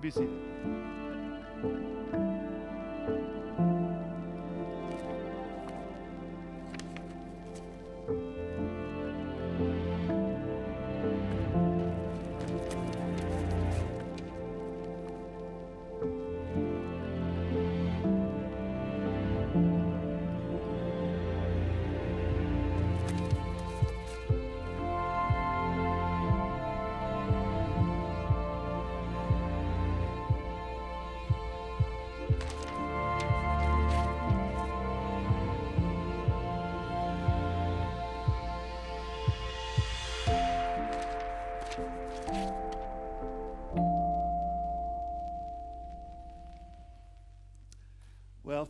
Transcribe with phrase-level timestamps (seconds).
[0.00, 1.97] may.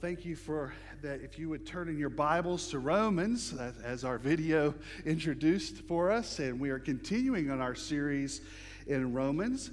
[0.08, 0.72] Thank you for
[1.02, 1.20] that.
[1.20, 3.52] If you would turn in your Bibles to Romans,
[3.84, 4.72] as our video
[5.04, 8.40] introduced for us, and we are continuing on our series
[8.86, 9.70] in Romans.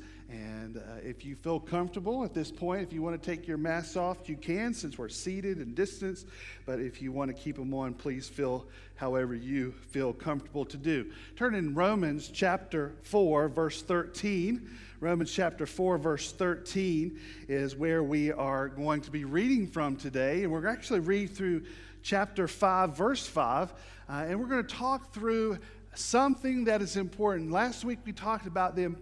[1.17, 4.27] If you feel comfortable at this point, if you want to take your masks off,
[4.27, 6.27] you can since we're seated and distanced.
[6.65, 10.75] But if you want to keep them on, please feel however you feel comfortable to
[10.75, 11.09] do.
[11.37, 14.69] Turn in Romans chapter 4, verse 13.
[14.99, 20.43] Romans chapter 4, verse 13 is where we are going to be reading from today.
[20.43, 21.63] And we're actually read through
[22.03, 23.71] chapter 5, verse 5.
[24.09, 25.59] Uh, and we're going to talk through
[25.93, 27.51] something that is important.
[27.51, 28.93] Last week we talked about the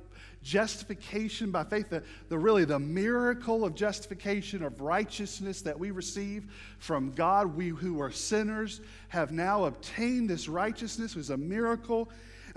[0.43, 6.51] justification by faith, the, the really the miracle of justification of righteousness that we receive
[6.77, 7.55] from God.
[7.55, 11.15] We who are sinners have now obtained this righteousness.
[11.15, 12.09] Was a miracle.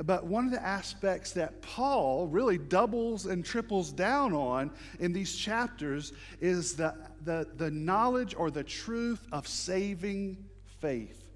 [0.05, 4.71] But one of the aspects that Paul really doubles and triples down on
[5.01, 10.37] in these chapters is the, the, the knowledge or the truth of saving
[10.81, 11.31] faith.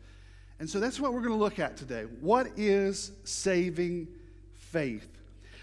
[0.58, 2.02] And so that's what we're going to look at today.
[2.20, 4.08] What is saving
[4.56, 5.19] faith?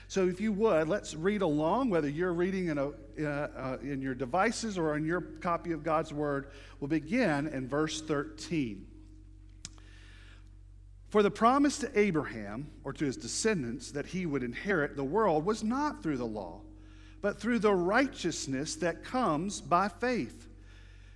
[0.09, 4.02] So, if you would, let's read along, whether you're reading in, a, uh, uh, in
[4.02, 6.52] your devices or in your copy of God's Word.
[6.80, 8.88] We'll begin in verse 13.
[11.09, 15.45] For the promise to Abraham, or to his descendants, that he would inherit the world
[15.45, 16.61] was not through the law,
[17.21, 20.48] but through the righteousness that comes by faith.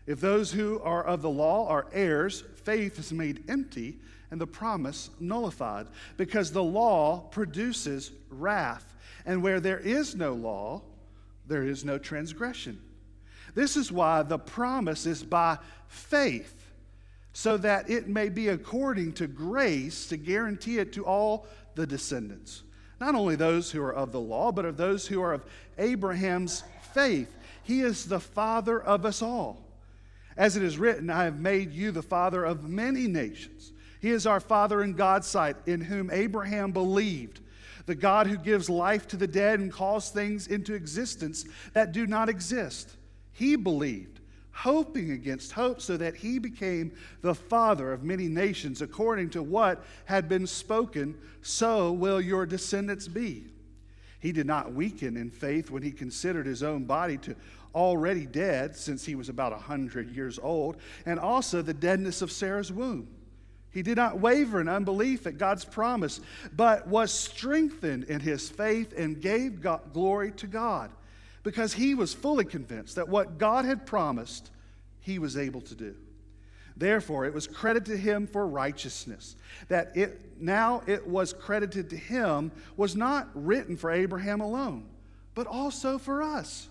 [0.06, 4.00] If those who are of the law are heirs, faith is made empty
[4.32, 8.91] and the promise nullified, because the law produces wrath.
[9.26, 10.82] And where there is no law,
[11.48, 12.82] there is no transgression.
[13.54, 16.72] This is why the promise is by faith,
[17.34, 21.46] so that it may be according to grace to guarantee it to all
[21.76, 22.64] the descendants.
[23.00, 25.46] Not only those who are of the law, but of those who are of
[25.78, 27.36] Abraham's faith.
[27.64, 29.66] He is the father of us all.
[30.38, 33.74] As it is written, I have made you the father of many nations.
[34.00, 37.41] He is our Father in God's sight, in whom Abraham believed,
[37.86, 42.08] the God who gives life to the dead and calls things into existence that do
[42.08, 42.96] not exist.
[43.34, 44.20] He believed,
[44.52, 46.92] hoping against hope, so that he became
[47.22, 53.08] the father of many nations, according to what had been spoken, so will your descendants
[53.08, 53.46] be.
[54.20, 57.36] He did not weaken in faith when he considered his own body to
[57.74, 62.32] already dead, since he was about a hundred years old, and also the deadness of
[62.32, 63.08] Sarah's womb.
[63.72, 66.20] He did not waver in unbelief at God's promise,
[66.54, 70.92] but was strengthened in his faith and gave God, glory to God
[71.44, 74.52] because he was fully convinced that what God had promised,
[75.00, 75.96] he was able to do.
[76.78, 79.36] Therefore, it was credited to him for righteousness.
[79.68, 84.88] That it now it was credited to him was not written for Abraham alone,
[85.36, 86.68] but also for us.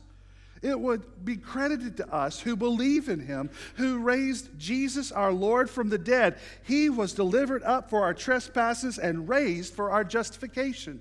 [0.62, 5.71] It would be credited to us who believe in him, who raised Jesus our Lord
[5.71, 6.38] from the dead.
[6.62, 11.00] He was delivered up for our trespasses and raised for our justification.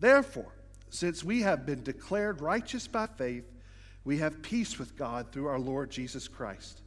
[0.00, 0.52] Therefore,
[0.88, 3.44] since we have been declared righteous by faith,
[4.04, 6.80] we have peace with God through our Lord Jesus Christ.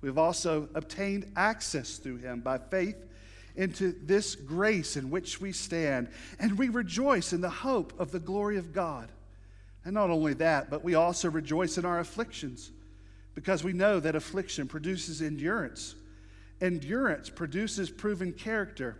[0.00, 2.96] We've also obtained access through him by faith
[3.56, 6.08] into this grace in which we stand,
[6.38, 9.10] and we rejoice in the hope of the glory of God.
[9.86, 12.72] And not only that, but we also rejoice in our afflictions
[13.36, 15.94] because we know that affliction produces endurance.
[16.60, 18.96] Endurance produces proven character,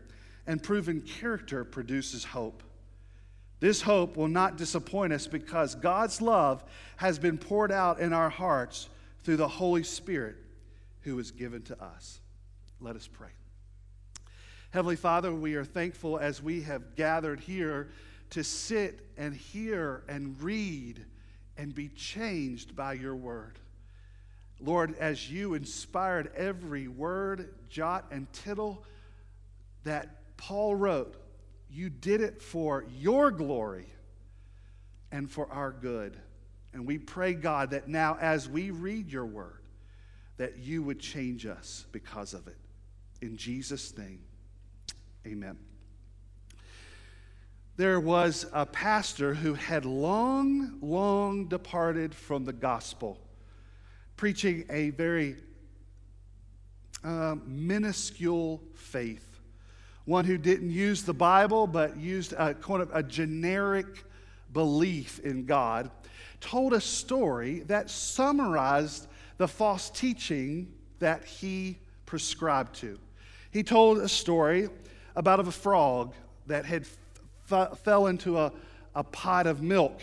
[0.46, 2.62] and proven character produces hope.
[3.58, 6.62] This hope will not disappoint us because God's love
[6.98, 8.88] has been poured out in our hearts
[9.24, 10.36] through the Holy Spirit
[11.00, 12.20] who is given to us.
[12.80, 13.30] Let us pray.
[14.70, 17.88] Heavenly Father, we are thankful as we have gathered here
[18.30, 21.04] to sit and hear and read
[21.56, 23.58] and be changed by your word.
[24.60, 28.84] Lord, as you inspired every word, jot, and tittle
[29.84, 31.16] that Paul wrote,
[31.70, 33.86] you did it for your glory
[35.12, 36.16] and for our good.
[36.72, 39.62] And we pray, God, that now as we read your word,
[40.36, 42.56] that you would change us because of it.
[43.22, 44.20] In Jesus' name,
[45.26, 45.56] amen.
[47.76, 53.18] There was a pastor who had long, long departed from the gospel,
[54.16, 55.36] preaching a very
[57.04, 59.40] uh, minuscule faith.
[60.06, 64.04] One who didn't use the Bible but used a, kind of a generic
[64.54, 65.90] belief in God,
[66.40, 69.06] told a story that summarized
[69.36, 71.76] the false teaching that he
[72.06, 72.98] prescribed to.
[73.50, 74.70] He told a story
[75.14, 76.14] about of a frog
[76.46, 76.86] that had
[77.50, 78.52] f- fell into a,
[78.94, 80.00] a pot of milk.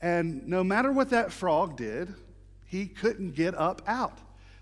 [0.00, 2.14] And no matter what that frog did,
[2.64, 4.18] he couldn't get up out.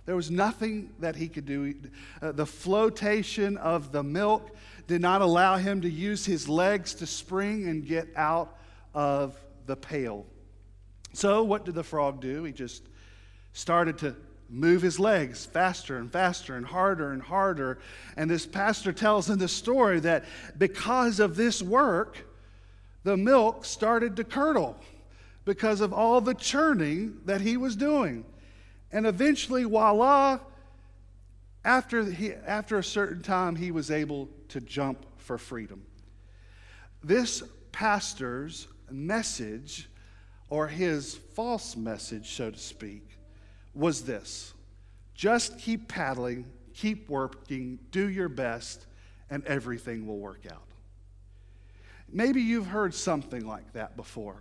[0.06, 1.74] There was nothing that he could do.
[2.22, 4.56] Uh, the flotation of the milk
[4.86, 8.56] did not allow him to use his legs to spring and get out
[8.94, 9.36] of
[9.66, 10.24] the pail.
[11.12, 12.44] So, what did the frog do?
[12.44, 12.84] He just
[13.52, 14.14] started to
[14.48, 17.78] move his legs faster and faster and harder and harder.
[18.16, 20.25] And this pastor tells in the story that
[20.56, 22.26] because of this work,
[23.02, 24.76] the milk started to curdle
[25.44, 28.25] because of all the churning that he was doing.
[28.93, 30.40] And eventually, voila,
[31.64, 35.82] after, he, after a certain time, he was able to jump for freedom.
[37.02, 37.42] This
[37.72, 39.88] pastor's message,
[40.49, 43.19] or his false message, so to speak,
[43.76, 44.55] was this
[45.14, 46.44] just keep paddling,
[46.75, 48.87] keep working, do your best,
[49.31, 50.62] and everything will work out.
[52.12, 54.37] Maybe you've heard something like that before.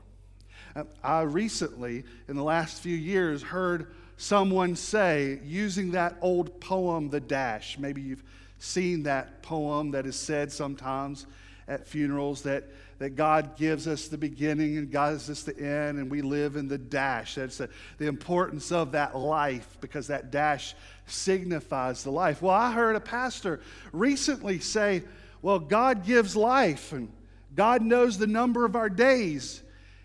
[0.75, 7.09] Uh, I recently, in the last few years, heard someone say, using that old poem,
[7.09, 7.77] The Dash.
[7.79, 8.23] Maybe you've
[8.59, 11.25] seen that poem that is said sometimes
[11.67, 12.65] at funerals that,
[12.97, 16.55] that God gives us the beginning and God gives us the end, and we live
[16.55, 17.35] in the dash.
[17.35, 20.75] That's the, the importance of that life because that dash
[21.05, 22.41] signifies the life.
[22.41, 23.59] Well, I heard a pastor
[23.91, 25.03] recently say,
[25.41, 27.11] Well, God gives life, and
[27.53, 29.61] God knows the number of our days.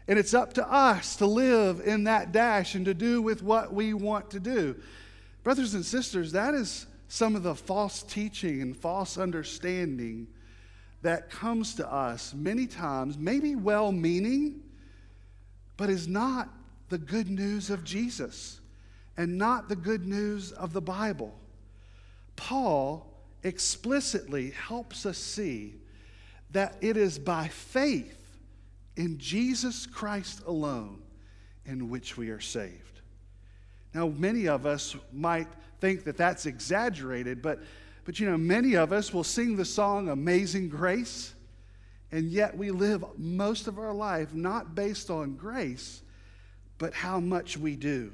[0.08, 3.72] And it's up to us to live in that dash and to do with what
[3.72, 4.75] we want to do.
[5.44, 10.26] Brothers and sisters, that is some of the false teaching and false understanding
[11.02, 14.61] that comes to us many times, maybe well meaning,
[15.76, 16.49] but is not
[16.91, 18.61] the good news of Jesus
[19.17, 21.35] and not the good news of the Bible.
[22.37, 23.06] Paul
[23.43, 25.75] explicitly helps us see
[26.50, 28.19] that it is by faith
[28.96, 31.00] in Jesus Christ alone
[31.64, 33.00] in which we are saved.
[33.94, 35.49] Now, many of us might
[35.81, 37.61] think that that's exaggerated, but,
[38.10, 41.32] but you know, many of us will sing the song Amazing Grace,
[42.10, 46.02] and yet we live most of our life not based on grace,
[46.78, 48.10] but how much we do.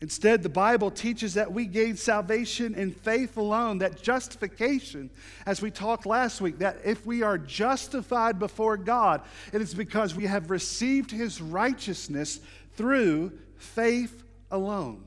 [0.00, 5.10] Instead, the Bible teaches that we gain salvation in faith alone, that justification,
[5.44, 9.22] as we talked last week, that if we are justified before God,
[9.52, 12.38] it is because we have received his righteousness
[12.76, 14.22] through faith
[14.52, 15.02] alone.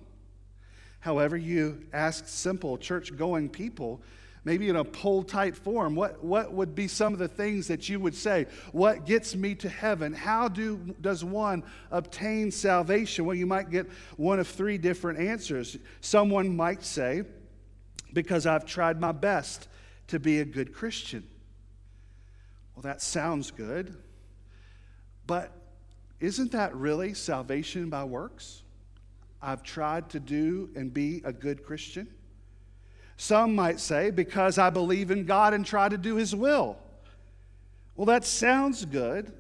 [1.06, 4.02] However, you ask simple church going people,
[4.44, 7.88] maybe in a poll type form, what, what would be some of the things that
[7.88, 8.48] you would say?
[8.72, 10.14] What gets me to heaven?
[10.14, 11.62] How do, does one
[11.92, 13.24] obtain salvation?
[13.24, 13.88] Well, you might get
[14.18, 15.78] one of three different answers.
[16.02, 17.22] Someone might say,
[18.12, 19.68] because I've tried my best
[20.08, 21.24] to be a good Christian.
[22.76, 23.96] Well, that sounds good,
[25.28, 25.52] but
[26.20, 28.64] isn't that really salvation by works?
[29.46, 32.08] I've tried to do and be a good Christian.
[33.16, 36.78] Some might say, because I believe in God and try to do His will.
[37.96, 39.32] Well, that sounds good,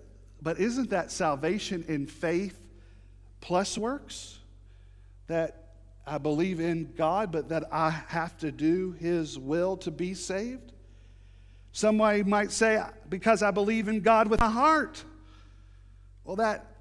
[0.41, 2.57] but isn't that salvation in faith
[3.41, 4.39] plus works?
[5.27, 5.71] That
[6.05, 10.71] I believe in God, but that I have to do His will to be saved?
[11.71, 15.03] Somebody might say, because I believe in God with my heart.
[16.23, 16.75] Well, that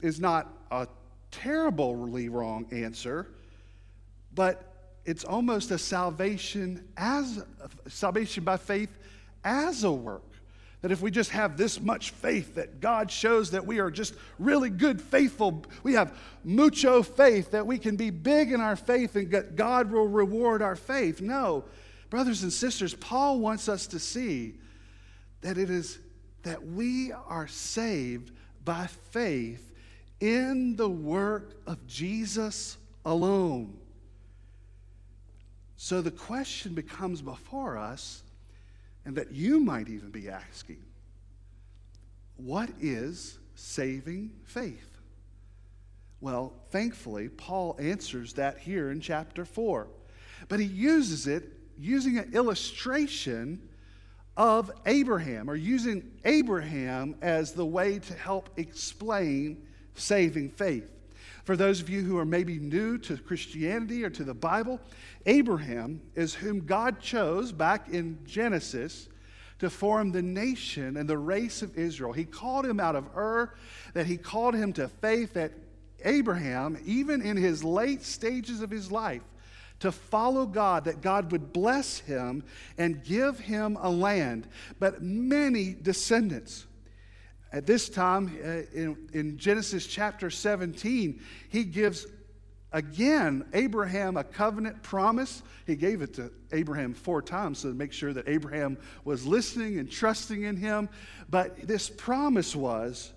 [0.00, 0.88] is not a
[1.32, 3.26] terribly wrong answer,
[4.34, 4.72] but
[5.04, 7.42] it's almost a salvation as
[7.88, 8.96] salvation by faith
[9.42, 10.22] as a work.
[10.82, 14.14] That if we just have this much faith, that God shows that we are just
[14.38, 19.14] really good, faithful, we have mucho faith, that we can be big in our faith
[19.14, 21.20] and that God will reward our faith.
[21.20, 21.64] No,
[22.10, 24.54] brothers and sisters, Paul wants us to see
[25.40, 25.98] that it is
[26.42, 28.32] that we are saved
[28.64, 29.71] by faith
[30.22, 33.76] in the work of Jesus alone.
[35.76, 38.22] So the question becomes before us,
[39.04, 40.78] and that you might even be asking
[42.36, 44.98] what is saving faith?
[46.20, 49.88] Well, thankfully, Paul answers that here in chapter 4.
[50.48, 53.68] But he uses it using an illustration
[54.36, 60.88] of Abraham, or using Abraham as the way to help explain saving faith.
[61.44, 64.80] For those of you who are maybe new to Christianity or to the Bible,
[65.26, 69.08] Abraham is whom God chose back in Genesis
[69.58, 72.12] to form the nation and the race of Israel.
[72.12, 73.54] He called him out of Ur,
[73.94, 75.52] that he called him to faith, that
[76.04, 79.22] Abraham, even in his late stages of his life,
[79.80, 82.44] to follow God, that God would bless him
[82.78, 84.46] and give him a land,
[84.78, 86.66] but many descendants.
[87.52, 92.06] At this time, uh, in, in Genesis chapter 17, he gives
[92.72, 95.42] again Abraham a covenant promise.
[95.66, 99.90] He gave it to Abraham four times to make sure that Abraham was listening and
[99.90, 100.88] trusting in him.
[101.28, 103.12] But this promise was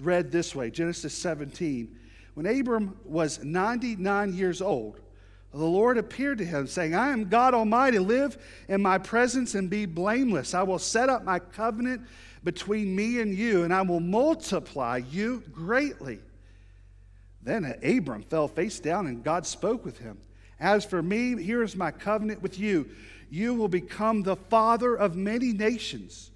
[0.00, 1.96] read this way Genesis 17.
[2.34, 5.00] When Abram was 99 years old,
[5.52, 8.00] the Lord appeared to him, saying, I am God Almighty.
[8.00, 8.36] Live
[8.68, 10.52] in my presence and be blameless.
[10.52, 12.02] I will set up my covenant
[12.44, 16.20] between me and you, and I will multiply you greatly.
[17.42, 20.18] Then Abram fell face down, and God spoke with him.
[20.60, 22.88] As for me, here is my covenant with you.
[23.30, 26.30] You will become the father of many nations.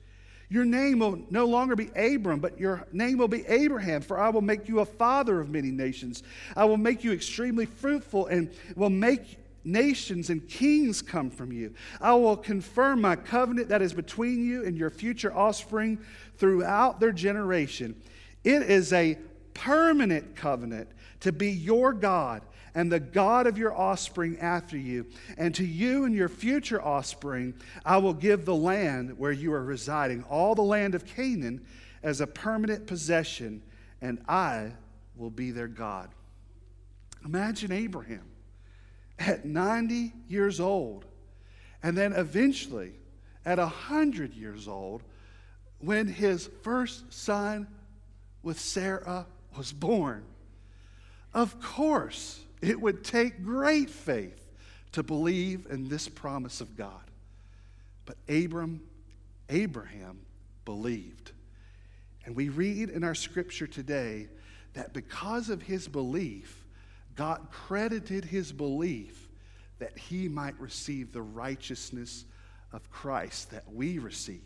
[0.50, 4.30] Your name will no longer be Abram, but your name will be Abraham, for I
[4.30, 6.22] will make you a father of many nations.
[6.56, 9.38] I will make you extremely fruitful and will make
[9.72, 11.74] nations and kings come from you.
[12.00, 15.98] I will confirm my covenant that is between you and your future offspring
[16.36, 18.00] throughout their generation.
[18.44, 19.18] It is a
[19.54, 20.88] permanent covenant
[21.20, 22.42] to be your God
[22.74, 25.06] and the God of your offspring after you.
[25.36, 29.64] And to you and your future offspring, I will give the land where you are
[29.64, 31.66] residing, all the land of Canaan,
[32.02, 33.62] as a permanent possession,
[34.00, 34.72] and I
[35.16, 36.10] will be their God.
[37.24, 38.22] Imagine Abraham
[39.18, 41.04] at 90 years old,
[41.82, 42.92] and then eventually
[43.44, 45.02] at 100 years old,
[45.80, 47.66] when his first son
[48.42, 50.24] with Sarah was born.
[51.34, 54.44] Of course, it would take great faith
[54.92, 57.10] to believe in this promise of God.
[58.06, 58.80] But Abram,
[59.48, 60.20] Abraham
[60.64, 61.32] believed.
[62.24, 64.28] And we read in our scripture today
[64.74, 66.57] that because of his belief,
[67.18, 69.28] God credited his belief
[69.80, 72.24] that he might receive the righteousness
[72.72, 74.40] of Christ that we receive.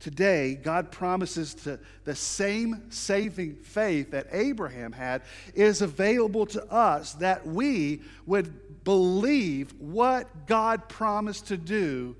[0.00, 5.20] Today, God promises to the same saving faith that Abraham had
[5.54, 12.16] is available to us that we would believe what God promised to do.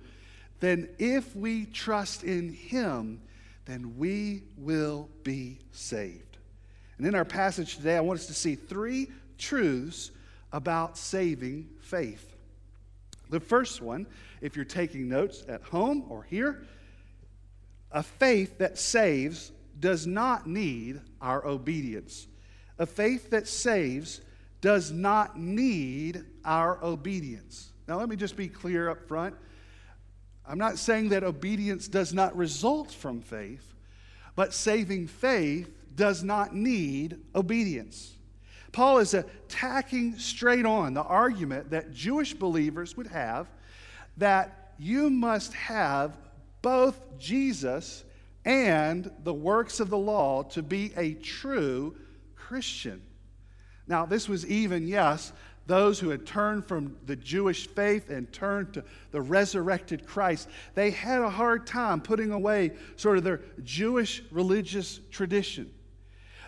[0.60, 3.22] Then, if we trust in Him,
[3.64, 6.33] then we will be saved.
[6.98, 10.10] And in our passage today, I want us to see three truths
[10.52, 12.34] about saving faith.
[13.30, 14.06] The first one,
[14.40, 16.64] if you're taking notes at home or here,
[17.90, 22.26] a faith that saves does not need our obedience.
[22.78, 24.20] A faith that saves
[24.60, 27.72] does not need our obedience.
[27.86, 29.34] Now, let me just be clear up front.
[30.46, 33.74] I'm not saying that obedience does not result from faith,
[34.36, 38.14] but saving faith does not need obedience.
[38.72, 43.46] Paul is attacking straight on the argument that Jewish believers would have
[44.16, 46.16] that you must have
[46.60, 48.04] both Jesus
[48.44, 51.94] and the works of the law to be a true
[52.34, 53.00] Christian.
[53.86, 55.32] Now, this was even, yes,
[55.66, 60.90] those who had turned from the Jewish faith and turned to the resurrected Christ, they
[60.90, 65.70] had a hard time putting away sort of their Jewish religious tradition.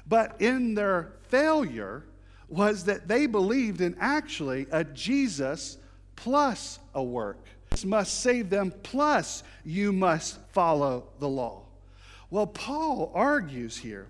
[0.08, 2.04] But in their failure
[2.48, 5.78] was that they believed in actually a Jesus
[6.14, 11.62] plus a work This must save them, plus you must follow the law.
[12.30, 14.06] Well, Paul argues here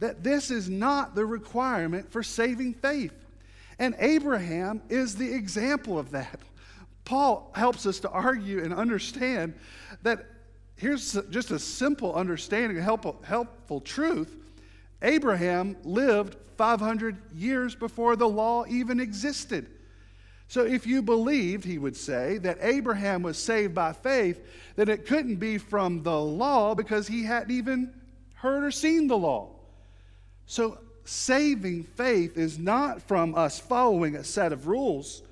[0.00, 3.14] that this is not the requirement for saving faith.
[3.78, 6.40] And Abraham is the example of that.
[7.04, 9.54] Paul helps us to argue and understand
[10.02, 10.26] that
[10.76, 14.34] here's just a simple understanding, a helpful, helpful truth.
[15.02, 19.66] Abraham lived 500 years before the law even existed.
[20.48, 24.40] So, if you believed, he would say, that Abraham was saved by faith,
[24.76, 27.92] then it couldn't be from the law because he hadn't even
[28.34, 29.50] heard or seen the law.
[30.46, 35.22] So, saving faith is not from us following a set of rules,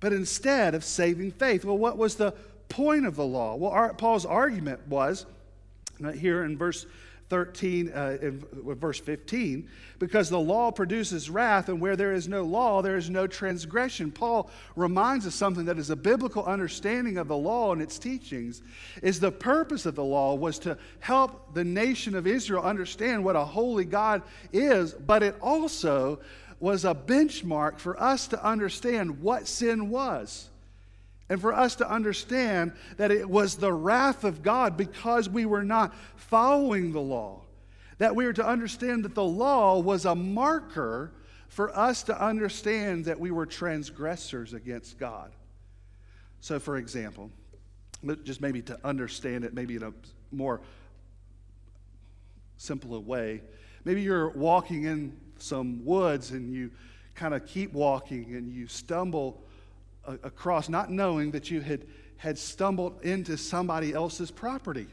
[0.00, 1.64] but instead of saving faith.
[1.64, 2.32] Well, what was the
[2.70, 3.56] point of the law?
[3.56, 5.26] Well, Paul's argument was
[6.02, 6.86] uh, here in verse
[7.30, 8.18] 13, uh,
[8.74, 9.68] verse 15,
[10.00, 14.10] because the law produces wrath, and where there is no law, there is no transgression.
[14.10, 18.62] Paul reminds us something that is a biblical understanding of the law and its teachings,
[19.02, 23.36] is the purpose of the law was to help the nation of Israel understand what
[23.36, 24.22] a holy God
[24.52, 26.18] is, but it also
[26.58, 30.49] was a benchmark for us to understand what sin was
[31.30, 35.62] and for us to understand that it was the wrath of God because we were
[35.62, 37.42] not following the law.
[37.98, 41.12] That we are to understand that the law was a marker
[41.48, 45.30] for us to understand that we were transgressors against God.
[46.40, 47.30] So, for example,
[48.24, 49.92] just maybe to understand it, maybe in a
[50.32, 50.60] more
[52.56, 53.42] simpler way,
[53.84, 56.72] maybe you're walking in some woods and you
[57.14, 59.44] kind of keep walking and you stumble
[60.06, 64.86] across, not knowing that you had, had stumbled into somebody else's property.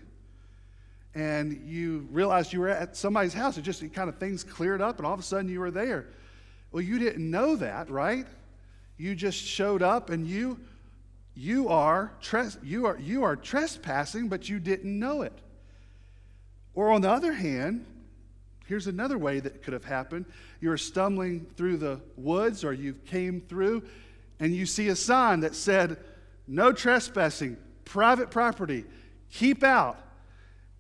[1.16, 3.58] And you realized you were at somebody's house.
[3.58, 5.72] It just it kind of things cleared up, and all of a sudden you were
[5.72, 6.06] there.
[6.72, 8.28] Well, you didn't know that, right?
[8.98, 10.60] You just showed up, and you
[11.36, 15.34] you are tres- you are you are trespassing, but you didn't know it.
[16.76, 17.86] Or on the other hand,
[18.68, 20.26] here's another way that could have happened.
[20.62, 23.84] You're stumbling through the woods, or you came through,
[24.40, 25.98] and you see a sign that said,
[26.48, 28.86] no trespassing, private property,
[29.32, 29.98] keep out,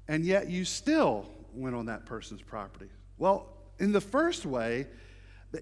[0.08, 2.90] and yet you still went on that person's property.
[3.18, 3.48] Well,
[3.80, 4.88] in the first way,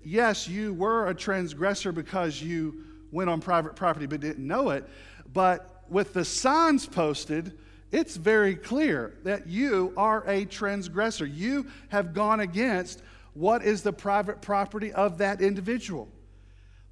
[0.04, 4.88] yes, you were a transgressor because you went on private property but didn't know it,
[5.32, 7.58] but with the signs posted,
[7.92, 11.26] it's very clear that you are a transgressor.
[11.26, 13.02] You have gone against
[13.34, 16.10] what is the private property of that individual.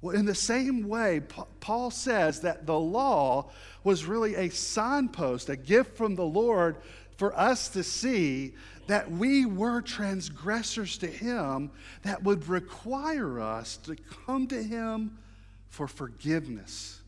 [0.04, 1.22] Well, in the same way,
[1.60, 3.48] Paul says that the law
[3.84, 6.76] was really a signpost, a gift from the Lord
[7.16, 8.52] for us to see
[8.86, 11.70] that we were transgressors to Him
[12.02, 13.96] that would require us to
[14.26, 15.16] come to Him
[15.70, 17.00] for forgiveness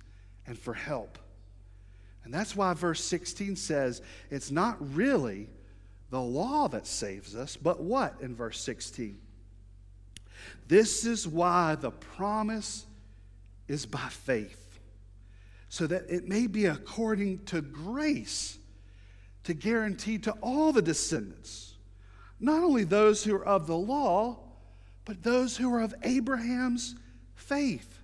[0.47, 1.19] and for help.
[2.25, 5.51] And that's why verse 16 says it's not really
[6.09, 9.19] the law that saves us, but what in verse 16?
[10.67, 12.86] This is why the promise
[13.69, 14.79] is by faith,
[15.69, 18.59] so that it may be according to grace
[19.45, 21.75] to guarantee to all the descendants,
[22.41, 24.39] not only those who are of the law,
[25.05, 26.97] but those who are of Abraham's
[27.35, 28.01] faith.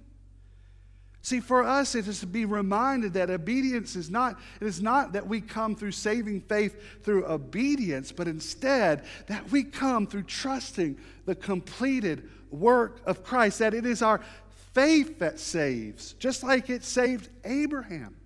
[1.25, 5.12] See, for us, it is to be reminded that obedience is not, it is not
[5.12, 10.98] that we come through saving faith through obedience, but instead that we come through trusting
[11.25, 14.20] the completed work of Christ, that it is our
[14.74, 18.16] faith that saves, just like it saved Abraham.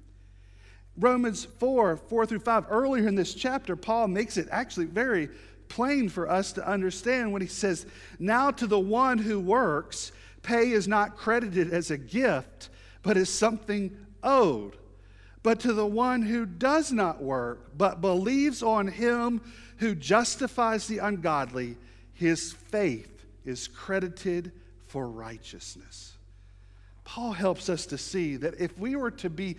[0.98, 5.28] Romans 4 4 through 5, earlier in this chapter, Paul makes it actually very
[5.68, 7.87] plain for us to understand when he says,
[8.18, 12.70] Now to the one who works, pay is not credited as a gift,
[13.02, 14.76] but as something owed.
[15.42, 19.40] But to the one who does not work, but believes on him
[19.78, 21.76] who justifies the ungodly,
[22.14, 24.52] his faith is credited
[24.87, 26.15] for righteousness.
[27.07, 29.57] Paul helps us to see that if we were to be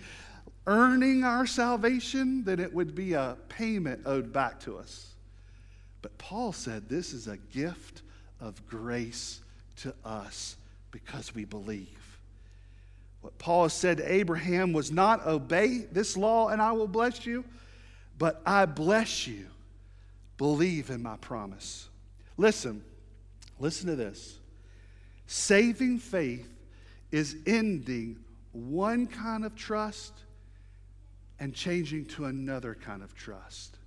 [0.66, 5.14] earning our salvation, then it would be a payment owed back to us.
[6.02, 8.02] But Paul said this is a gift
[8.38, 9.40] of grace
[9.76, 10.56] to us
[10.90, 12.18] because we believe.
[13.22, 17.46] What Paul said to Abraham was not obey this law and I will bless you,
[18.18, 19.46] but I bless you.
[20.36, 21.88] Believe in my promise.
[22.36, 22.84] Listen,
[23.58, 24.36] listen to this.
[25.26, 26.57] Saving faith
[27.10, 28.18] is ending
[28.52, 30.12] one kind of trust
[31.40, 33.78] and changing to another kind of trust.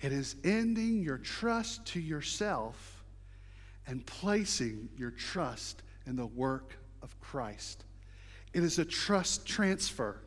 [0.00, 3.04] It is ending your trust to yourself
[3.86, 7.84] and placing your trust in the work of Christ.
[8.52, 10.20] It is a trust transfer.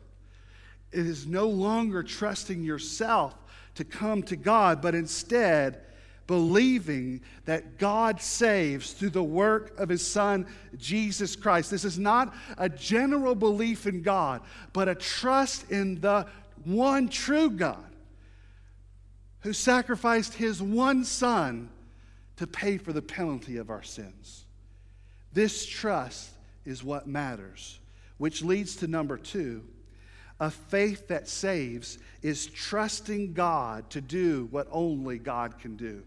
[0.92, 3.34] It is no longer trusting yourself
[3.74, 5.82] to come to God, but instead
[6.26, 11.70] believing that God saves through the work of his son, Jesus Christ.
[11.70, 16.26] This is not a general belief in God, but a trust in the
[16.64, 17.84] one true God
[19.40, 21.70] who sacrificed his one son
[22.36, 24.44] to pay for the penalty of our sins.
[25.32, 26.30] This trust
[26.64, 27.78] is what matters,
[28.18, 29.62] which leads to number two.
[30.40, 36.02] A faith that saves is trusting God to do what only God can do.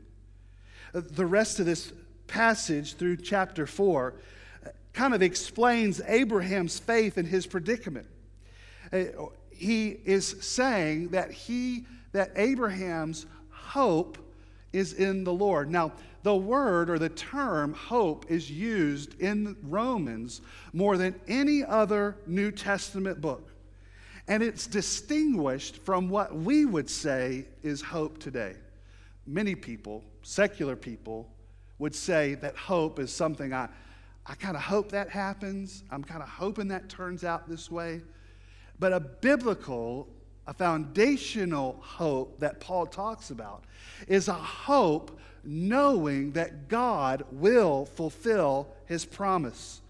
[0.93, 1.93] The rest of this
[2.27, 4.15] passage through chapter 4
[4.93, 8.07] kind of explains Abraham's faith and his predicament.
[8.91, 9.03] Uh,
[9.51, 14.17] he is saying that he that Abraham's hope
[14.73, 15.69] is in the Lord.
[15.69, 20.41] Now, the word or the term hope is used in Romans
[20.73, 23.51] more than any other New Testament book.
[24.27, 28.55] And it's distinguished from what we would say is hope today.
[29.25, 31.27] Many people, secular people,
[31.79, 33.67] would say that hope is something I,
[34.27, 35.83] I kind of hope that happens.
[35.89, 38.01] I'm kind of hoping that turns out this way.
[38.77, 40.07] But a biblical,
[40.45, 43.63] a foundational hope that Paul talks about
[44.07, 49.81] is a hope knowing that God will fulfill his promise.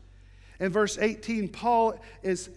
[0.61, 2.49] In verse 18, Paul is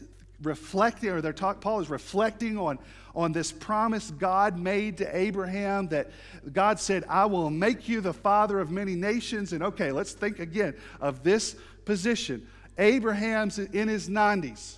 [0.43, 2.79] reflecting, or they're talk, Paul is reflecting on,
[3.15, 6.11] on this promise God made to Abraham that
[6.53, 9.53] God said, I will make you the father of many nations.
[9.53, 12.47] And okay, let's think again of this position.
[12.79, 14.77] Abraham's in his 90s.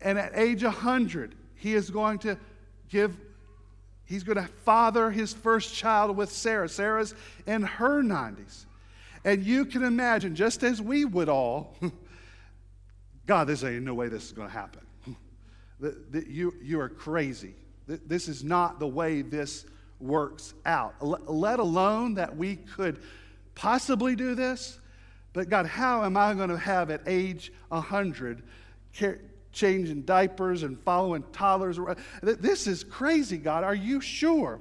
[0.00, 2.36] And at age 100, he is going to
[2.88, 3.16] give,
[4.04, 6.68] he's going to father his first child with Sarah.
[6.68, 7.14] Sarah's
[7.46, 8.64] in her 90s.
[9.24, 11.76] And you can imagine, just as we would all,
[13.26, 14.80] God, there's ain't no way this is going to happen.
[16.28, 17.54] you, you are crazy.
[17.86, 19.66] This is not the way this
[20.00, 20.94] works out.
[21.00, 23.00] Let alone that we could
[23.54, 24.78] possibly do this.
[25.32, 28.42] But God, how am I going to have at age 100
[29.52, 31.78] changing diapers and following toddlers?
[32.22, 33.64] This is crazy, God.
[33.64, 34.60] Are you sure?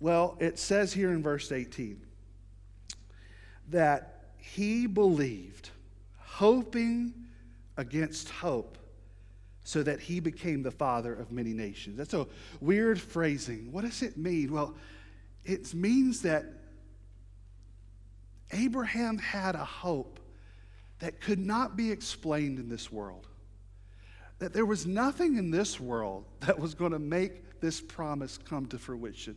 [0.00, 2.00] Well, it says here in verse 18
[3.68, 5.70] that he believed,
[6.18, 7.14] hoping
[7.76, 8.78] against hope
[9.64, 11.96] so that he became the father of many nations.
[11.96, 12.26] That's a
[12.60, 13.70] weird phrasing.
[13.70, 14.52] What does it mean?
[14.52, 14.74] Well,
[15.44, 16.44] it means that
[18.50, 20.20] Abraham had a hope
[20.98, 23.28] that could not be explained in this world.
[24.38, 28.66] That there was nothing in this world that was going to make this promise come
[28.66, 29.36] to fruition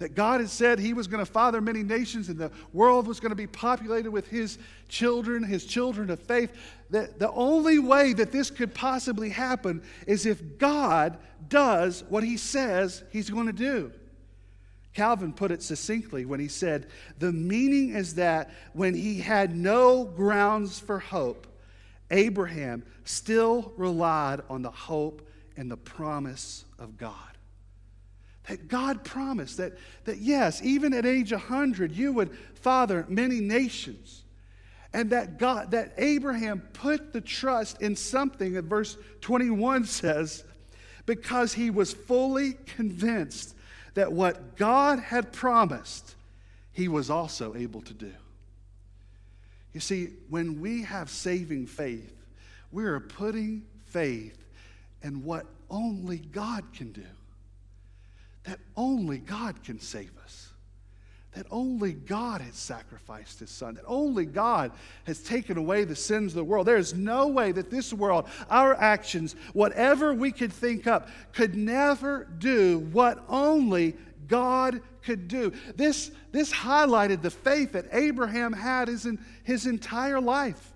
[0.00, 3.20] that God had said he was going to father many nations and the world was
[3.20, 4.58] going to be populated with his
[4.88, 6.50] children, his children of faith.
[6.88, 12.38] That the only way that this could possibly happen is if God does what he
[12.38, 13.92] says he's going to do.
[14.94, 16.86] Calvin put it succinctly when he said,
[17.18, 21.46] The meaning is that when he had no grounds for hope,
[22.10, 27.30] Abraham still relied on the hope and the promise of God
[28.50, 29.74] that God promised that,
[30.06, 34.24] that yes, even at age 100, you would father many nations.
[34.92, 40.42] And that God, that Abraham put the trust in something that verse 21 says,
[41.06, 43.54] because he was fully convinced
[43.94, 46.16] that what God had promised,
[46.72, 48.12] he was also able to do.
[49.72, 52.16] You see, when we have saving faith,
[52.72, 54.44] we are putting faith
[55.04, 57.06] in what only God can do
[58.44, 60.48] that only God can save us.
[61.32, 63.74] That only God has sacrificed his son.
[63.74, 64.72] That only God
[65.04, 66.66] has taken away the sins of the world.
[66.66, 71.54] There is no way that this world, our actions, whatever we could think up, could
[71.54, 75.52] never do what only God could do.
[75.76, 79.06] This, this highlighted the faith that Abraham had his,
[79.44, 80.69] his entire life.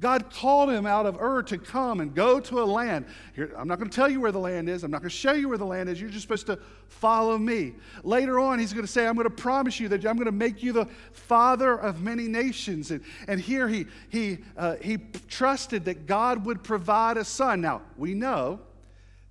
[0.00, 3.06] God called him out of Ur to come and go to a land.
[3.34, 4.82] Here, I'm not going to tell you where the land is.
[4.82, 6.00] I'm not going to show you where the land is.
[6.00, 7.74] You're just supposed to follow me.
[8.02, 10.32] Later on, he's going to say, I'm going to promise you that I'm going to
[10.32, 12.90] make you the father of many nations.
[12.90, 17.60] And, and here he, he, uh, he trusted that God would provide a son.
[17.60, 18.60] Now, we know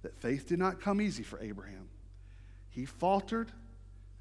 [0.02, 1.90] that faith did not come easy for Abraham.
[2.70, 3.52] He faltered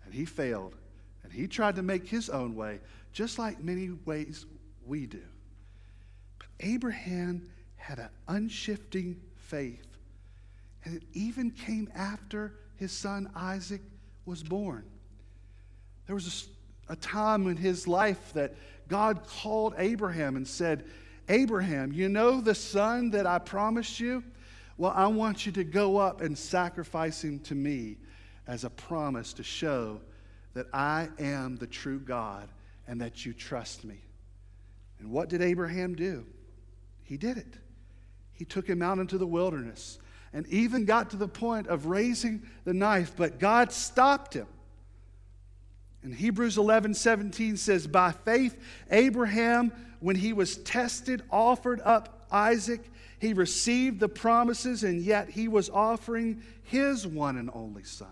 [0.05, 0.75] and he failed.
[1.23, 2.81] And he tried to make his own way,
[3.13, 4.45] just like many ways
[4.85, 5.23] we do.
[6.63, 9.87] Abraham had an unshifting faith.
[10.85, 13.81] And it even came after his son Isaac
[14.25, 14.85] was born.
[16.07, 16.49] There was
[16.89, 18.55] a, a, time in his life that
[18.89, 20.85] God called Abraham and said,
[21.29, 24.25] Abraham, you know the son that I promised you?
[24.77, 27.99] Well, I want you to go up and sacrifice him to me
[28.47, 30.01] as a promise to show
[30.55, 32.49] that I am the true God
[32.89, 34.03] and that you trust me.
[34.99, 36.27] And what did Abraham do?
[37.13, 37.59] He did it.
[38.33, 39.99] He took him out into the wilderness
[40.33, 44.47] and even got to the point of raising the knife, but God stopped him.
[46.03, 48.59] And Hebrews 11 17 says, By faith,
[48.91, 52.81] Abraham, when he was tested, offered up Isaac.
[53.19, 58.09] He received the promises, and yet he was offering his one and only son.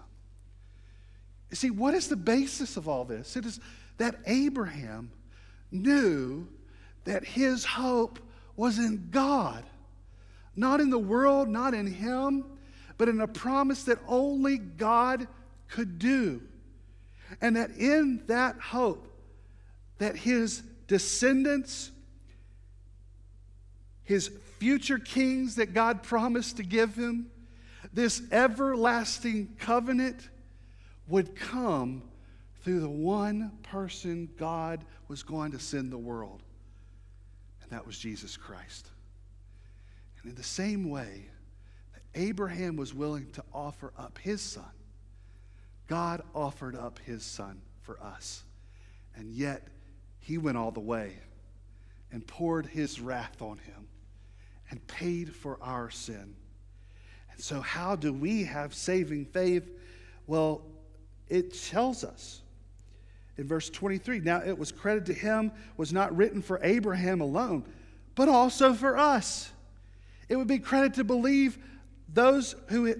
[1.49, 3.35] You see, what is the basis of all this?
[3.35, 3.61] It is
[3.97, 5.11] that Abraham
[5.71, 6.47] knew
[7.05, 8.19] that his hope
[8.61, 9.65] was in God,
[10.55, 12.45] not in the world, not in him,
[12.99, 15.27] but in a promise that only God
[15.67, 16.43] could do.
[17.41, 19.09] And that in that hope,
[19.97, 21.91] that his descendants,
[24.05, 27.31] his future kings that God promised to give him,
[27.95, 30.29] this everlasting covenant
[31.09, 32.03] would come
[32.63, 36.43] through the one person God was going to send the world,
[37.71, 38.89] that was Jesus Christ.
[40.23, 41.27] And in the same way
[41.95, 44.65] that Abraham was willing to offer up his son,
[45.87, 48.45] God offered up his son for us.
[49.17, 49.67] And yet,
[50.21, 51.19] he went all the way
[52.13, 53.89] and poured his wrath on him
[54.71, 56.35] and paid for our sin.
[57.33, 59.69] And so, how do we have saving faith?
[60.27, 60.63] Well,
[61.29, 62.43] it tells us
[63.41, 67.65] in verse 23 now it was credited to him was not written for abraham alone
[68.15, 69.51] but also for us.
[70.29, 71.59] It would be credit to believe
[72.13, 72.95] those who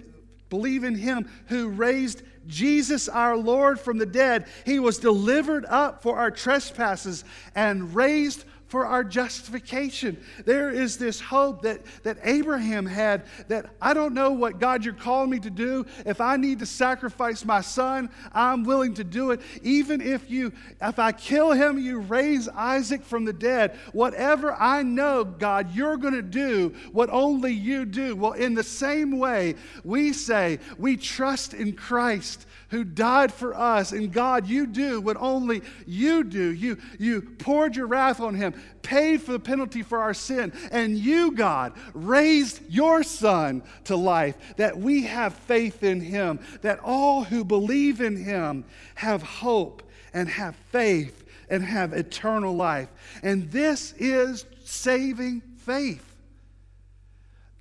[0.49, 4.47] believe in him who raised jesus our lord from the dead.
[4.65, 7.25] He was delivered up for our trespasses
[7.55, 10.17] and raised for our justification.
[10.45, 14.95] There is this hope that, that Abraham had that I don't know what God you're
[14.95, 15.87] calling me to do.
[16.07, 19.41] If I need to sacrifice my son, I'm willing to do it.
[19.63, 23.77] Even if you if I kill him, you raise Isaac from the dead.
[23.93, 28.15] Whatever I know, God, you're going to do what only you do.
[28.15, 33.93] Well, in the same way, we say we trust in Christ who died for us.
[33.93, 36.53] And God, you do what only you do.
[36.53, 40.53] You, you poured your wrath on him, paid for the penalty for our sin.
[40.71, 46.81] And you, God, raised your son to life that we have faith in him, that
[46.81, 49.83] all who believe in him have hope
[50.15, 52.89] and have faith and have eternal life.
[53.23, 56.07] And this is saving faith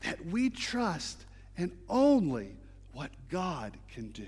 [0.02, 1.26] that we trust
[1.58, 2.56] in only
[2.93, 4.28] what God can do.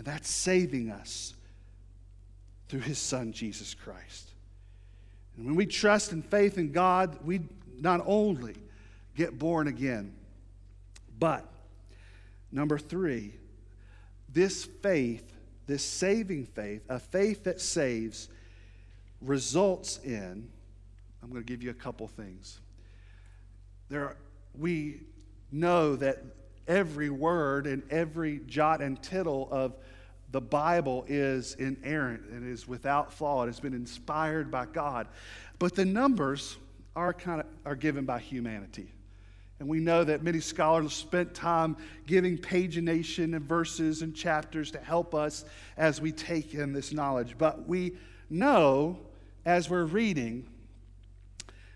[0.00, 1.34] And that's saving us
[2.68, 4.30] through his son, Jesus Christ.
[5.36, 7.42] And when we trust and faith in God, we
[7.78, 8.54] not only
[9.14, 10.14] get born again,
[11.18, 11.46] but
[12.50, 13.34] number three,
[14.32, 15.34] this faith,
[15.66, 18.30] this saving faith, a faith that saves,
[19.20, 20.48] results in,
[21.22, 22.58] I'm going to give you a couple things.
[23.90, 24.16] There, are,
[24.58, 25.02] we
[25.52, 26.24] know that
[26.70, 29.74] every word and every jot and tittle of
[30.30, 33.42] the Bible is inerrant and is without flaw.
[33.42, 35.08] It has been inspired by God.
[35.58, 36.56] But the numbers
[36.94, 38.92] are kind of are given by humanity.
[39.58, 44.78] And we know that many scholars spent time giving pagination and verses and chapters to
[44.78, 45.44] help us
[45.76, 47.34] as we take in this knowledge.
[47.36, 47.96] But we
[48.30, 48.98] know
[49.44, 50.46] as we're reading,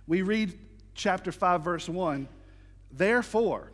[0.06, 0.56] we read
[0.94, 2.28] chapter 5, verse 1,
[2.92, 3.72] therefore,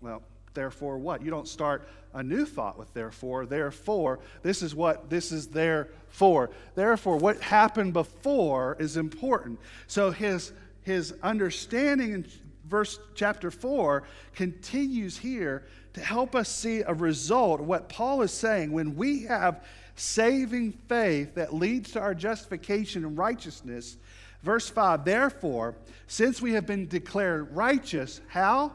[0.00, 0.22] well,
[0.56, 1.22] therefore what?
[1.22, 3.46] You don't start a new thought with therefore.
[3.46, 6.50] Therefore, this is what this is there for.
[6.74, 9.60] Therefore, what happened before is important.
[9.86, 12.26] So his his understanding in
[12.68, 18.72] verse chapter 4 continues here to help us see a result what Paul is saying
[18.72, 19.64] when we have
[19.96, 23.96] saving faith that leads to our justification and righteousness.
[24.42, 25.74] Verse 5 Therefore,
[26.06, 28.72] since we have been declared righteous, how?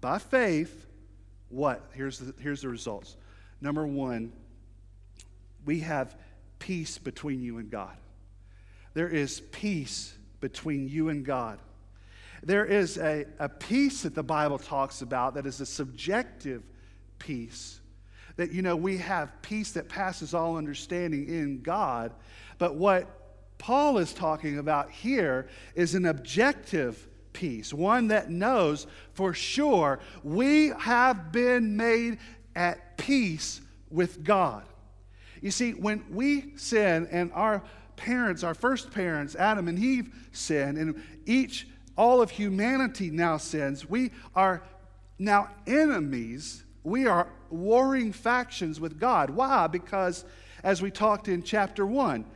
[0.00, 0.86] By faith
[1.50, 1.90] what?
[1.92, 3.16] Here's the, here's the results.
[3.60, 4.32] Number one,
[5.64, 6.16] we have
[6.58, 7.96] peace between you and God.
[8.94, 11.58] There is peace between you and God.
[12.42, 16.62] There is a, a peace that the Bible talks about that is a subjective
[17.18, 17.80] peace.
[18.36, 22.12] That, you know, we have peace that passes all understanding in God.
[22.56, 23.06] But what
[23.58, 27.06] Paul is talking about here is an objective
[27.40, 32.18] peace, one that knows for sure we have been made
[32.54, 34.64] at peace with God.
[35.40, 37.62] You see, when we sin and our
[37.96, 43.88] parents, our first parents, Adam and Eve, sin, and each, all of humanity now sins,
[43.88, 44.62] we are
[45.18, 46.62] now enemies.
[46.84, 49.30] We are warring factions with God.
[49.30, 49.66] Why?
[49.66, 50.26] Because,
[50.62, 52.26] as we talked in chapter 1,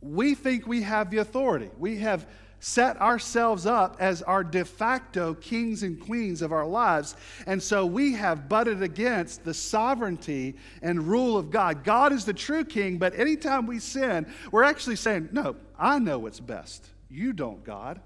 [0.00, 1.70] we think we have the authority.
[1.78, 2.26] We have
[2.64, 7.14] set ourselves up as our de facto kings and queens of our lives.
[7.46, 11.84] And so we have butted against the sovereignty and rule of God.
[11.84, 16.18] God is the true king, but anytime we sin, we're actually saying, No, I know
[16.18, 16.88] what's best.
[17.10, 18.00] You don't, God.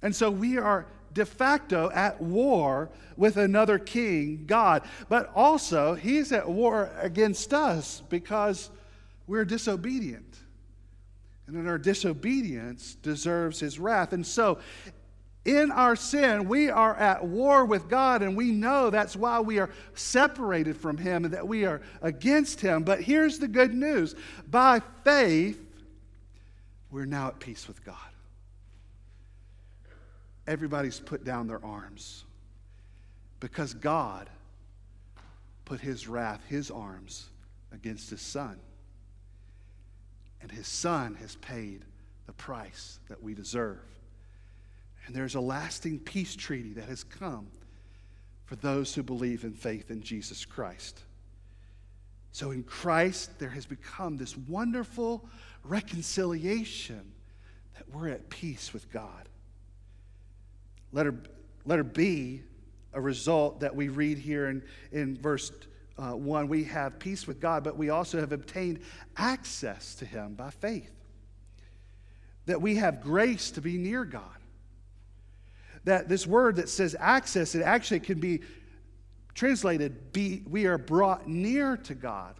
[0.00, 4.82] And so we are de facto at war with another king, God.
[5.10, 8.70] But also, he's at war against us because
[9.26, 10.33] we're disobedient
[11.46, 14.12] and in our disobedience deserves his wrath.
[14.12, 14.58] And so,
[15.44, 19.58] In our sin, we are at war with God, and we know that's why we
[19.58, 22.82] are separated from Him and that we are against Him.
[22.82, 24.14] But here's the good news
[24.48, 25.60] by faith,
[26.90, 27.96] we're now at peace with God.
[30.46, 32.24] Everybody's put down their arms
[33.40, 34.30] because God
[35.66, 37.28] put His wrath, His arms
[37.70, 38.58] against His Son.
[40.44, 41.86] And His Son has paid
[42.26, 43.80] the price that we deserve.
[45.06, 47.46] And there's a lasting peace treaty that has come
[48.44, 51.00] for those who believe in faith in Jesus Christ.
[52.32, 55.26] So in Christ, there has become this wonderful
[55.62, 57.10] reconciliation
[57.78, 59.30] that we're at peace with God.
[60.92, 61.14] Letter,
[61.64, 62.42] letter B,
[62.92, 65.50] a result that we read here in, in verse
[65.98, 68.80] uh, 1 we have peace with God, but we also have obtained
[69.16, 70.90] access to Him by faith.
[72.46, 74.22] That we have grace to be near God
[75.84, 78.40] that this word that says access, it actually can be
[79.34, 82.34] translated, be, we are brought near to God.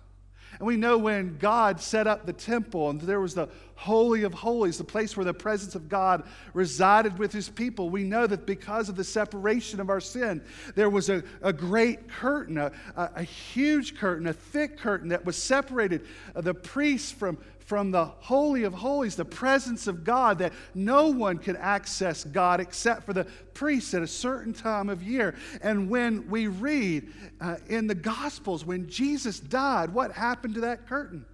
[0.59, 4.33] And we know when God set up the temple and there was the Holy of
[4.33, 8.47] Holies, the place where the presence of God resided with his people, we know that
[8.47, 10.43] because of the separation of our sin,
[10.75, 15.37] there was a, a great curtain, a, a, huge curtain, a thick curtain that was
[15.37, 21.09] separated the priests from, from the Holy of Holies, the presence of God, that no
[21.09, 25.35] one could access God except for the priests at a certain time of year.
[25.63, 30.87] And when we read uh, in the Gospels, when Jesus died, what happened to that
[30.87, 31.27] curtain?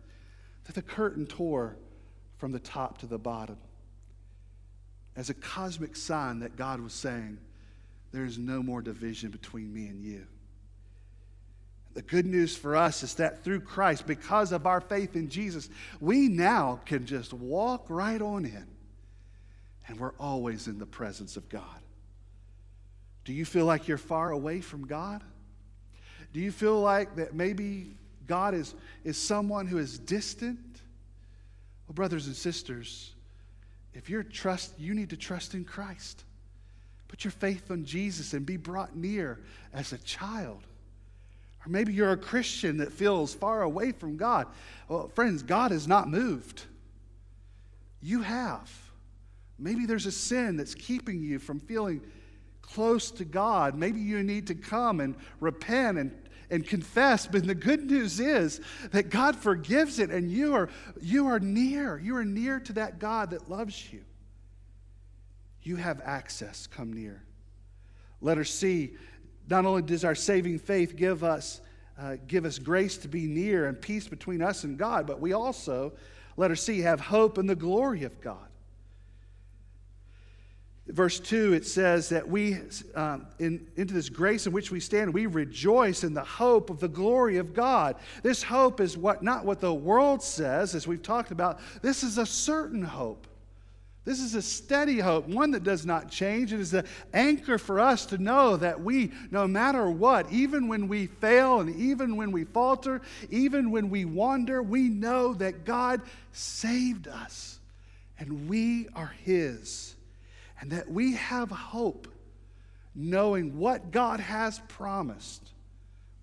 [0.65, 1.77] That the curtain tore
[2.41, 3.59] from the top to the bottom
[5.15, 7.37] as a cosmic sign that God was saying,
[8.13, 10.27] There is no more division between me and you.
[11.93, 15.69] The good news for us is that through Christ, because of our faith in Jesus,
[16.01, 18.67] we now can just walk right on in
[19.87, 21.65] and we're always in the presence of God.
[23.25, 25.23] Do you feel like you're far away from God?
[26.33, 28.75] Do you feel like that maybe God is,
[29.05, 30.59] is someone who is distant?
[31.91, 33.15] Well, brothers and sisters,
[33.95, 36.23] if you're trust, you need to trust in Christ.
[37.09, 39.41] Put your faith on Jesus and be brought near
[39.75, 40.63] as a child.
[41.67, 44.47] Or maybe you're a Christian that feels far away from God.
[44.87, 46.63] Well, friends, God has not moved.
[48.01, 48.71] You have.
[49.59, 52.03] Maybe there's a sin that's keeping you from feeling
[52.63, 53.75] close to God.
[53.75, 56.17] Maybe you need to come and repent and,
[56.51, 57.27] and confess.
[57.27, 58.61] But the good news is
[58.93, 60.69] that God forgives it and you are,
[61.01, 61.99] you are near.
[61.99, 64.03] You are near to that God that loves you.
[65.63, 66.67] You have access.
[66.67, 67.23] Come near.
[68.21, 68.97] Let Letter C
[69.49, 71.61] not only does our saving faith give us,
[71.99, 75.33] uh, give us grace to be near and peace between us and God, but we
[75.33, 75.93] also,
[76.37, 78.50] let us see, have hope in the glory of God.
[80.93, 82.59] Verse 2, it says that we,
[82.95, 86.81] um, in, into this grace in which we stand, we rejoice in the hope of
[86.81, 87.97] the glory of God.
[88.23, 91.61] This hope is what, not what the world says, as we've talked about.
[91.83, 93.27] This is a certain hope.
[94.05, 96.53] This is a steady hope, one that does not change.
[96.53, 100.89] It is the anchor for us to know that we, no matter what, even when
[100.89, 106.01] we fail and even when we falter, even when we wander, we know that God
[106.33, 107.59] saved us
[108.19, 109.95] and we are His.
[110.61, 112.09] And that we have hope
[112.95, 115.51] knowing what God has promised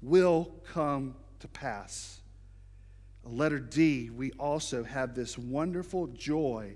[0.02, 2.22] will come to pass.
[3.24, 6.74] Letter D, we also have this wonderful joy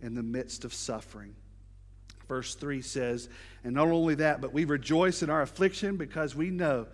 [0.00, 1.34] in the midst of suffering.
[2.28, 3.28] Verse 3 says,
[3.62, 6.86] And not only that, but we rejoice in our affliction because we know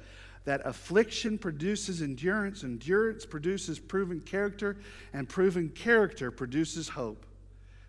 [0.45, 4.77] that affliction produces endurance, endurance produces proven character,
[5.13, 7.25] and proven character produces hope.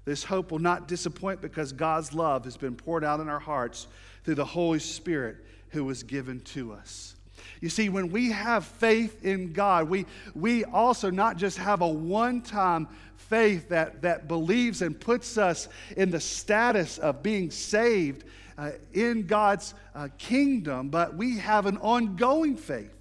[0.10, 3.86] This hope will not disappoint because God's love has been poured out in our hearts
[4.24, 5.38] through the Holy Spirit
[5.70, 7.14] who was given to us.
[7.62, 11.88] You see, when we have faith in God, we, we also not just have a
[11.88, 18.24] one time faith that, that believes and puts us in the status of being saved
[18.58, 22.98] uh, in God's uh, kingdom, but we have an ongoing faith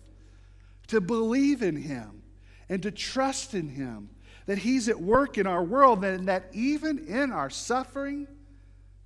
[0.88, 2.22] to believe in Him
[2.68, 4.10] and to trust in Him,
[4.48, 8.26] that He's at work in our world, and that even in our suffering,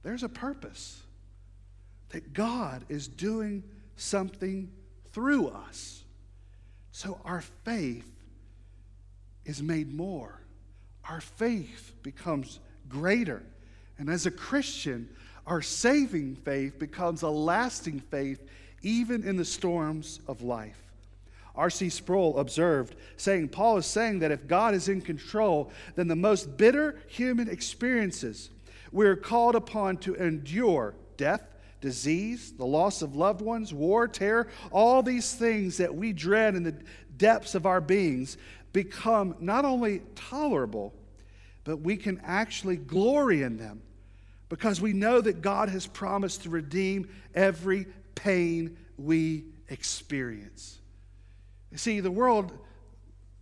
[0.05, 1.03] there's a purpose,
[2.11, 3.65] that God is doing
[3.97, 4.71] something
[5.11, 6.05] through us.
[6.93, 8.09] So our faith
[9.45, 10.41] is made more.
[11.09, 13.43] Our faith becomes greater.
[13.99, 15.09] And as a Christian,
[15.45, 18.49] our saving faith becomes a lasting faith
[18.83, 20.82] even in the storms of life.
[21.55, 21.91] R.C.
[21.91, 26.57] Sproul observed, saying, Paul is saying that if God is in control, then the most
[26.57, 28.51] bitter human experiences
[28.93, 31.43] we're called upon to endure death,
[31.81, 36.63] disease, the loss of loved ones, war, terror, all these things that we dread in
[36.63, 36.75] the
[37.17, 38.37] depths of our beings
[38.73, 40.93] become not only tolerable,
[41.65, 43.81] but we can actually glory in them
[44.49, 50.79] because we know that God has promised to redeem every pain we experience.
[51.75, 52.53] See, the world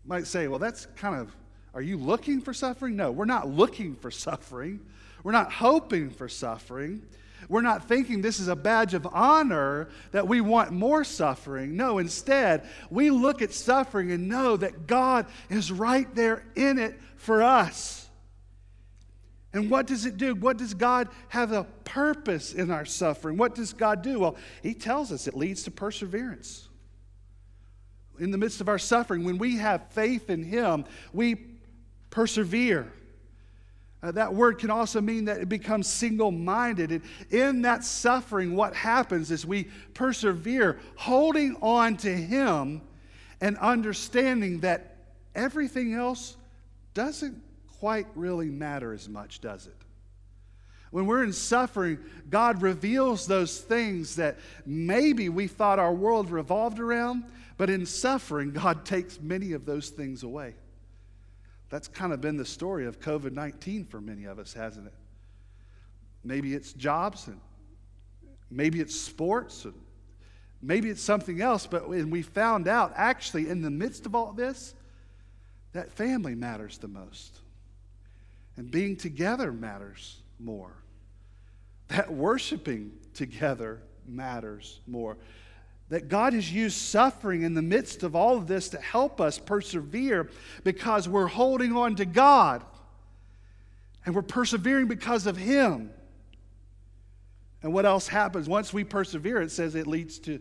[0.05, 1.35] might say, well, that's kind of,
[1.75, 2.97] are you looking for suffering?
[2.97, 4.81] No, we're not looking for suffering.
[5.23, 7.03] We're not hoping for suffering.
[7.49, 11.77] We're not thinking this is a badge of honor that we want more suffering.
[11.77, 16.99] No, instead, we look at suffering and know that God is right there in it
[17.17, 18.09] for us.
[19.53, 20.35] And what does it do?
[20.35, 23.37] What does God have a purpose in our suffering?
[23.37, 24.21] What does God do?
[24.21, 26.69] Well, He tells us it leads to perseverance.
[28.21, 31.37] In the midst of our suffering, when we have faith in Him, we
[32.11, 32.93] persevere.
[34.03, 36.91] Uh, that word can also mean that it becomes single minded.
[36.91, 39.65] And in that suffering, what happens is we
[39.95, 42.83] persevere, holding on to Him
[43.41, 44.97] and understanding that
[45.35, 46.37] everything else
[46.95, 47.43] doesn't
[47.79, 49.77] quite really matter as much, does it?
[50.91, 51.99] When we're in suffering,
[52.29, 57.25] God reveals those things that maybe we thought our world revolved around,
[57.61, 60.55] but in suffering, God takes many of those things away.
[61.69, 64.95] That's kind of been the story of COVID 19 for many of us, hasn't it?
[66.25, 67.39] Maybe it's jobs, and
[68.51, 69.75] maybe it's sports, and
[70.63, 74.33] maybe it's something else, but when we found out actually in the midst of all
[74.33, 74.75] this,
[75.75, 77.41] that family matters the most.
[78.57, 80.73] And being together matters more.
[81.89, 85.19] That worshiping together matters more
[85.91, 89.39] that God has used suffering in the midst of all of this to help us
[89.39, 90.31] persevere
[90.65, 92.65] because we're holding on to God
[94.07, 95.91] and we're persevering because of Him.
[97.63, 98.49] And what else happens?
[98.49, 100.41] Once we persevere, it says it leads to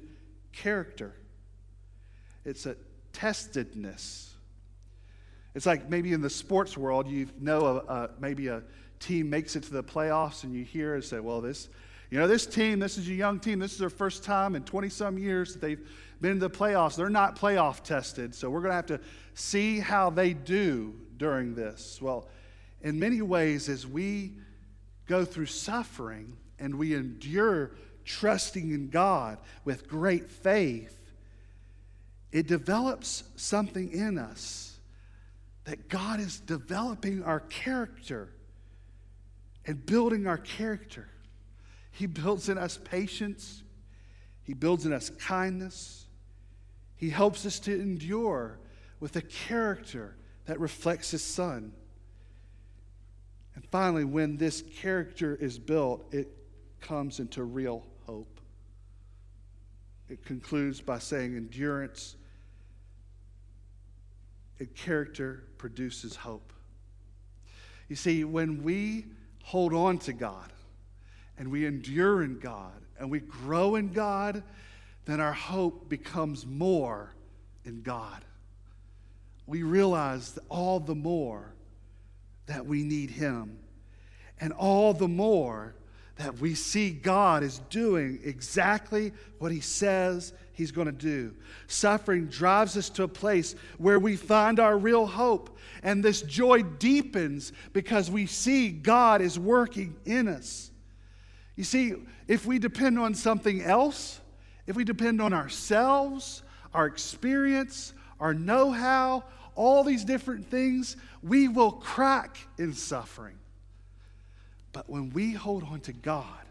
[0.54, 1.14] character,
[2.46, 2.76] it's a
[3.12, 4.28] testedness.
[5.56, 8.62] It's like maybe in the sports world, you know, a, a, maybe a
[9.00, 11.70] team makes it to the playoffs and you hear and say, well, this
[12.10, 13.60] you know, this team, this is a young team.
[13.60, 15.88] This is their first time in 20 some years that they've
[16.20, 16.96] been to the playoffs.
[16.96, 19.00] They're not playoff tested, so we're going to have to
[19.36, 22.02] see how they do during this.
[22.02, 22.28] Well,
[22.82, 24.34] in many ways, as we
[25.06, 27.72] go through suffering and we endure
[28.06, 30.96] trusting in God with great faith,
[32.32, 34.78] it develops something in us
[35.66, 38.30] that God is developing our character
[39.66, 41.08] and building our character.
[42.00, 43.62] He builds in us patience,
[44.44, 46.06] He builds in us kindness.
[46.96, 48.58] He helps us to endure
[49.02, 51.74] with a character that reflects His Son.
[53.54, 56.30] And finally, when this character is built, it
[56.80, 58.40] comes into real hope.
[60.08, 62.16] It concludes by saying endurance
[64.60, 66.54] and character produces hope.
[67.90, 69.08] You see, when we
[69.44, 70.50] hold on to God,
[71.40, 74.44] and we endure in God and we grow in God,
[75.06, 77.16] then our hope becomes more
[77.66, 78.24] in God.
[79.48, 81.54] We realize all the more
[82.46, 83.58] that we need Him,
[84.40, 85.76] and all the more
[86.18, 91.34] that we see God is doing exactly what He says He's going to do.
[91.68, 96.64] Suffering drives us to a place where we find our real hope, and this joy
[96.64, 100.69] deepens because we see God is working in us.
[101.60, 101.94] You see,
[102.30, 104.22] if we depend on something else,
[104.66, 106.42] if we depend on ourselves,
[106.74, 113.36] our experience, our know how, all these different things, we will crack in suffering.
[114.72, 116.46] But when we hold on to God,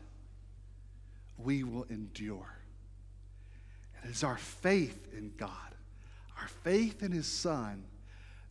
[1.38, 2.58] we will endure.
[4.04, 5.74] It is our faith in God,
[6.38, 7.82] our faith in His Son,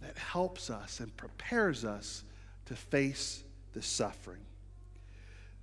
[0.01, 2.23] that helps us and prepares us
[2.65, 3.43] to face
[3.73, 4.41] the suffering.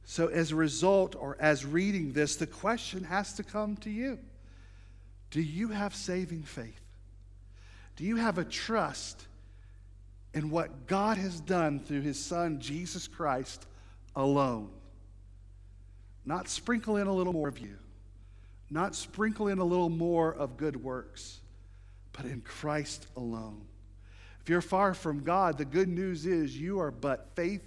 [0.05, 4.19] So, as a result, or as reading this, the question has to come to you
[5.31, 6.81] Do you have saving faith?
[7.97, 9.27] Do you have a trust
[10.35, 13.67] in what God has done through his Son, Jesus Christ,
[14.17, 14.71] alone?
[16.27, 17.77] Not sprinkle in a little more of you,
[18.71, 21.41] not sprinkle in a little more of good works,
[22.13, 23.63] but in Christ alone.
[24.43, 27.63] If you're far from God, the good news is you are but faith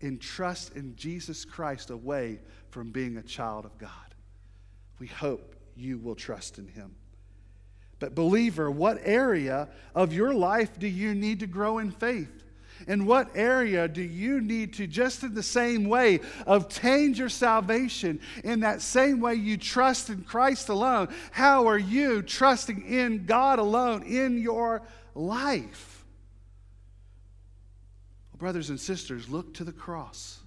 [0.00, 2.40] in trust in Jesus Christ away
[2.70, 3.90] from being a child of God.
[4.98, 6.94] We hope you will trust in him.
[7.98, 12.44] But, believer, what area of your life do you need to grow in faith?
[12.88, 18.20] In what area do you need to, just in the same way, obtain your salvation
[18.42, 21.08] in that same way you trust in Christ alone?
[21.30, 24.80] How are you trusting in God alone in your
[25.14, 25.89] life?
[28.40, 30.40] Brothers and sisters, look to the cross.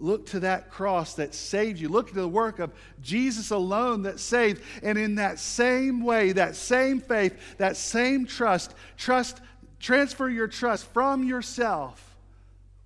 [0.00, 1.88] Look to that cross that saved you.
[1.88, 4.60] Look to the work of Jesus alone that saved.
[4.82, 9.40] And in that same way, that same faith, that same trust, trust
[9.84, 12.16] Transfer your trust from yourself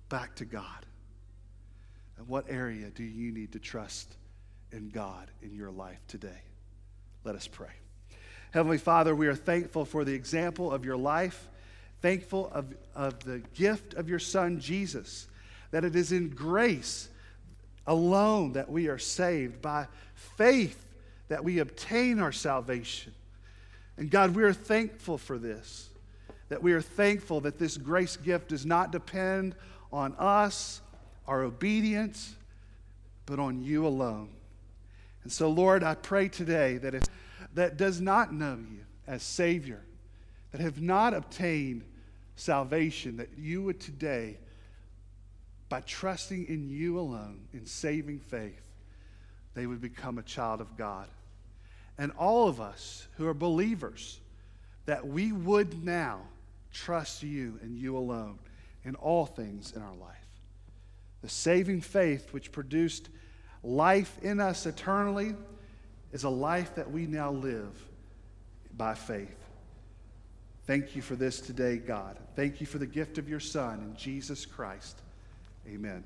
[0.09, 0.85] back to God.
[2.17, 4.17] And what area do you need to trust
[4.73, 6.41] in God in your life today?
[7.23, 7.71] Let us pray.
[8.51, 11.47] Heavenly Father, we are thankful for the example of your life,
[12.01, 15.27] thankful of, of the gift of your Son, Jesus,
[15.71, 17.09] that it is in grace
[17.87, 20.85] alone that we are saved, by faith
[21.27, 23.13] that we obtain our salvation.
[23.97, 25.89] And God, we are thankful for this
[26.49, 29.55] that we are thankful that this grace gift does not depend
[29.93, 30.81] on us,
[31.27, 32.35] our obedience,
[33.27, 34.29] but on you alone.
[35.23, 37.03] And so, Lord, I pray today that if
[37.53, 39.81] that does not know you as Savior,
[40.51, 41.83] that have not obtained
[42.35, 44.37] salvation, that you would today,
[45.67, 48.61] by trusting in you alone, in saving faith,
[49.53, 51.07] they would become a child of God.
[51.97, 54.19] And all of us who are believers,
[54.85, 56.21] that we would now
[56.71, 58.39] trust you and you alone
[58.85, 60.15] in all things in our life.
[61.21, 63.09] The saving faith which produced
[63.61, 65.35] life in us eternally
[66.13, 67.75] is a life that we now live
[68.75, 69.35] by faith.
[70.69, 72.15] Thank you for this today, God.
[72.35, 75.01] Thank you for the gift of your Son in Jesus Christ.
[75.67, 76.03] Amen.